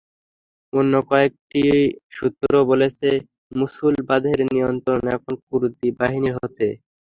[0.73, 1.61] অন্য কয়েকটি
[2.17, 3.09] সূত্রও বলছে,
[3.51, 6.67] মসুল বাঁধের নিয়ন্ত্রণ এখন কুর্দি বাহিনীর হাতে।